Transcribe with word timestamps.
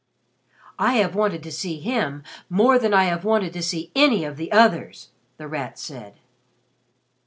"I 0.79 0.93
have 0.95 1.13
wanted 1.13 1.43
to 1.43 1.51
see 1.51 1.79
him 1.79 2.23
more 2.49 2.79
than 2.79 2.91
I 2.91 3.03
have 3.03 3.23
wanted 3.23 3.53
to 3.53 3.61
see 3.61 3.91
any 3.95 4.23
of 4.25 4.35
the 4.35 4.51
others," 4.51 5.09
The 5.37 5.47
Rat 5.47 5.77
said. 5.77 6.15